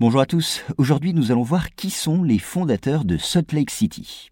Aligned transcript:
Bonjour 0.00 0.20
à 0.20 0.26
tous, 0.26 0.62
aujourd'hui 0.76 1.12
nous 1.12 1.32
allons 1.32 1.42
voir 1.42 1.74
qui 1.74 1.90
sont 1.90 2.22
les 2.22 2.38
fondateurs 2.38 3.04
de 3.04 3.16
Salt 3.16 3.52
Lake 3.52 3.72
City. 3.72 4.30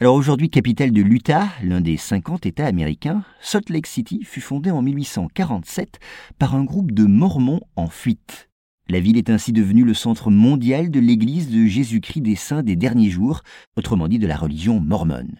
Alors 0.00 0.14
aujourd'hui 0.14 0.50
capitale 0.50 0.90
de 0.90 1.00
l'Utah, 1.00 1.48
l'un 1.62 1.80
des 1.80 1.96
50 1.96 2.44
États 2.44 2.66
américains, 2.66 3.24
Salt 3.40 3.72
Lake 3.72 3.86
City 3.86 4.22
fut 4.22 4.42
fondée 4.42 4.70
en 4.70 4.82
1847 4.82 5.98
par 6.38 6.54
un 6.54 6.62
groupe 6.62 6.92
de 6.92 7.04
Mormons 7.06 7.62
en 7.74 7.86
fuite. 7.86 8.50
La 8.90 9.00
ville 9.00 9.16
est 9.16 9.30
ainsi 9.30 9.54
devenue 9.54 9.84
le 9.86 9.94
centre 9.94 10.30
mondial 10.30 10.90
de 10.90 11.00
l'Église 11.00 11.50
de 11.50 11.64
Jésus-Christ 11.64 12.20
des 12.20 12.36
Saints 12.36 12.62
des 12.62 12.76
derniers 12.76 13.08
jours, 13.08 13.40
autrement 13.78 14.08
dit 14.08 14.18
de 14.18 14.26
la 14.26 14.36
religion 14.36 14.78
mormone. 14.78 15.38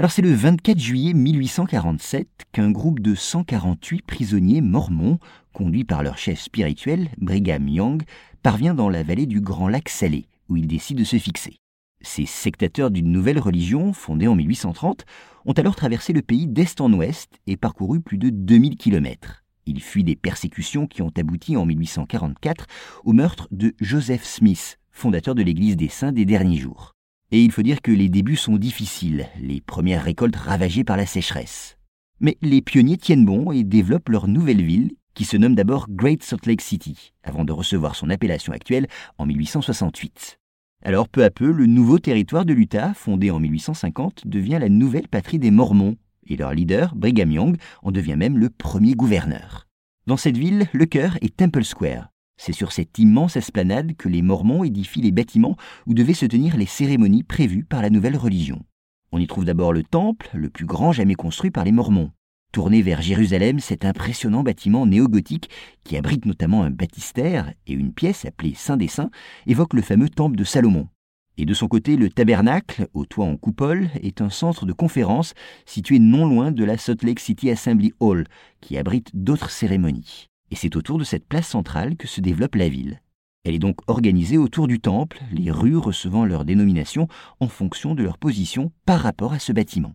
Alors 0.00 0.12
c'est 0.12 0.22
le 0.22 0.32
24 0.32 0.78
juillet 0.78 1.12
1847 1.12 2.28
qu'un 2.52 2.70
groupe 2.70 3.00
de 3.00 3.16
148 3.16 4.02
prisonniers 4.02 4.60
mormons, 4.60 5.18
conduits 5.52 5.82
par 5.82 6.04
leur 6.04 6.16
chef 6.18 6.38
spirituel, 6.38 7.08
Brigham 7.18 7.66
Young, 7.66 8.04
parvient 8.44 8.74
dans 8.74 8.90
la 8.90 9.02
vallée 9.02 9.26
du 9.26 9.40
Grand 9.40 9.66
Lac 9.66 9.88
Salé, 9.88 10.28
où 10.48 10.56
il 10.56 10.68
décide 10.68 10.98
de 10.98 11.04
se 11.04 11.18
fixer. 11.18 11.56
Ces 12.00 12.26
sectateurs 12.26 12.92
d'une 12.92 13.10
nouvelle 13.10 13.40
religion, 13.40 13.92
fondée 13.92 14.28
en 14.28 14.36
1830, 14.36 15.04
ont 15.46 15.52
alors 15.54 15.74
traversé 15.74 16.12
le 16.12 16.22
pays 16.22 16.46
d'est 16.46 16.80
en 16.80 16.92
ouest 16.92 17.32
et 17.48 17.56
parcouru 17.56 18.00
plus 18.00 18.18
de 18.18 18.30
2000 18.30 18.76
kilomètres. 18.76 19.42
Ils 19.66 19.82
fuient 19.82 20.04
des 20.04 20.14
persécutions 20.14 20.86
qui 20.86 21.02
ont 21.02 21.12
abouti 21.18 21.56
en 21.56 21.66
1844 21.66 22.66
au 23.04 23.12
meurtre 23.12 23.48
de 23.50 23.74
Joseph 23.80 24.22
Smith, 24.22 24.78
fondateur 24.92 25.34
de 25.34 25.42
l'Église 25.42 25.76
des 25.76 25.88
Saints 25.88 26.12
des 26.12 26.24
derniers 26.24 26.58
jours. 26.58 26.94
Et 27.30 27.44
il 27.44 27.52
faut 27.52 27.62
dire 27.62 27.82
que 27.82 27.92
les 27.92 28.08
débuts 28.08 28.36
sont 28.36 28.56
difficiles, 28.56 29.28
les 29.38 29.60
premières 29.60 30.02
récoltes 30.02 30.36
ravagées 30.36 30.84
par 30.84 30.96
la 30.96 31.04
sécheresse. 31.04 31.76
Mais 32.20 32.38
les 32.40 32.62
pionniers 32.62 32.96
tiennent 32.96 33.26
bon 33.26 33.52
et 33.52 33.64
développent 33.64 34.08
leur 34.08 34.28
nouvelle 34.28 34.62
ville, 34.62 34.92
qui 35.12 35.24
se 35.24 35.36
nomme 35.36 35.54
d'abord 35.54 35.88
Great 35.90 36.22
Salt 36.22 36.46
Lake 36.46 36.62
City, 36.62 37.12
avant 37.22 37.44
de 37.44 37.52
recevoir 37.52 37.96
son 37.96 38.08
appellation 38.08 38.52
actuelle 38.52 38.86
en 39.18 39.26
1868. 39.26 40.38
Alors 40.84 41.08
peu 41.08 41.22
à 41.22 41.30
peu, 41.30 41.50
le 41.50 41.66
nouveau 41.66 41.98
territoire 41.98 42.46
de 42.46 42.54
l'Utah, 42.54 42.94
fondé 42.94 43.30
en 43.30 43.40
1850, 43.40 44.26
devient 44.26 44.58
la 44.60 44.68
nouvelle 44.68 45.08
patrie 45.08 45.38
des 45.38 45.50
Mormons, 45.50 45.96
et 46.26 46.36
leur 46.36 46.54
leader, 46.54 46.94
Brigham 46.94 47.30
Young, 47.30 47.56
en 47.82 47.90
devient 47.90 48.16
même 48.16 48.38
le 48.38 48.48
premier 48.48 48.94
gouverneur. 48.94 49.66
Dans 50.06 50.16
cette 50.16 50.36
ville, 50.38 50.66
le 50.72 50.86
cœur 50.86 51.18
est 51.20 51.36
Temple 51.36 51.64
Square, 51.64 52.08
c'est 52.38 52.54
sur 52.54 52.72
cette 52.72 52.98
immense 52.98 53.36
esplanade 53.36 53.94
que 53.96 54.08
les 54.08 54.22
Mormons 54.22 54.64
édifient 54.64 55.02
les 55.02 55.12
bâtiments 55.12 55.56
où 55.86 55.92
devaient 55.92 56.14
se 56.14 56.24
tenir 56.24 56.56
les 56.56 56.66
cérémonies 56.66 57.24
prévues 57.24 57.64
par 57.64 57.82
la 57.82 57.90
nouvelle 57.90 58.16
religion. 58.16 58.64
On 59.12 59.18
y 59.18 59.26
trouve 59.26 59.44
d'abord 59.44 59.72
le 59.72 59.82
temple, 59.82 60.30
le 60.32 60.48
plus 60.48 60.64
grand 60.64 60.92
jamais 60.92 61.14
construit 61.14 61.50
par 61.50 61.64
les 61.64 61.72
Mormons. 61.72 62.12
Tourné 62.52 62.80
vers 62.80 63.02
Jérusalem, 63.02 63.58
cet 63.58 63.84
impressionnant 63.84 64.42
bâtiment 64.42 64.86
néo-gothique, 64.86 65.50
qui 65.84 65.98
abrite 65.98 66.24
notamment 66.24 66.62
un 66.62 66.70
baptistère 66.70 67.52
et 67.66 67.74
une 67.74 67.92
pièce 67.92 68.24
appelée 68.24 68.54
Saint 68.54 68.78
des 68.78 68.88
Saints, 68.88 69.10
évoque 69.46 69.74
le 69.74 69.82
fameux 69.82 70.08
temple 70.08 70.36
de 70.36 70.44
Salomon. 70.44 70.88
Et 71.36 71.44
de 71.44 71.54
son 71.54 71.68
côté, 71.68 71.96
le 71.96 72.08
tabernacle, 72.08 72.88
au 72.94 73.04
toit 73.04 73.26
en 73.26 73.36
coupole, 73.36 73.90
est 74.02 74.22
un 74.22 74.30
centre 74.30 74.64
de 74.66 74.72
conférence 74.72 75.34
situé 75.66 75.98
non 75.98 76.26
loin 76.26 76.50
de 76.50 76.64
la 76.64 76.78
Salt 76.78 77.04
Lake 77.04 77.20
City 77.20 77.50
Assembly 77.50 77.92
Hall, 78.00 78.26
qui 78.60 78.78
abrite 78.78 79.10
d'autres 79.14 79.50
cérémonies. 79.50 80.28
Et 80.50 80.56
c'est 80.56 80.76
autour 80.76 80.98
de 80.98 81.04
cette 81.04 81.26
place 81.26 81.48
centrale 81.48 81.96
que 81.96 82.06
se 82.08 82.20
développe 82.20 82.54
la 82.54 82.68
ville. 82.68 83.00
Elle 83.44 83.54
est 83.54 83.60
donc 83.60 83.78
organisée 83.86 84.36
autour 84.36 84.68
du 84.68 84.80
temple, 84.80 85.22
les 85.32 85.50
rues 85.50 85.76
recevant 85.76 86.24
leur 86.24 86.44
dénomination 86.44 87.08
en 87.40 87.48
fonction 87.48 87.94
de 87.94 88.02
leur 88.02 88.18
position 88.18 88.72
par 88.84 89.00
rapport 89.00 89.32
à 89.32 89.38
ce 89.38 89.52
bâtiment. 89.52 89.94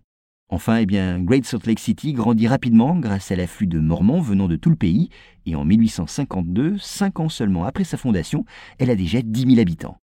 Enfin, 0.50 0.78
eh 0.78 0.86
bien, 0.86 1.20
Great 1.20 1.46
Salt 1.46 1.66
Lake 1.66 1.80
City 1.80 2.14
grandit 2.14 2.48
rapidement 2.48 2.96
grâce 2.96 3.32
à 3.32 3.36
l'afflux 3.36 3.68
de 3.68 3.80
Mormons 3.80 4.22
venant 4.22 4.48
de 4.48 4.56
tout 4.56 4.70
le 4.70 4.76
pays, 4.76 5.10
et 5.46 5.56
en 5.56 5.66
1852, 5.66 6.78
cinq 6.78 7.20
ans 7.20 7.30
seulement 7.30 7.66
après 7.66 7.84
sa 7.84 7.98
fondation, 7.98 8.46
elle 8.78 8.92
a 8.92 8.96
déjà 8.96 9.22
10 9.22 9.48
000 9.48 9.60
habitants. 9.60 9.98